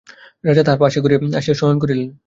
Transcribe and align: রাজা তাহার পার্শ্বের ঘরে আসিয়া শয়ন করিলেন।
রাজা 0.43 0.63
তাহার 0.63 0.79
পার্শ্বের 0.81 1.03
ঘরে 1.03 1.15
আসিয়া 1.39 1.55
শয়ন 1.57 1.77
করিলেন। 1.79 2.09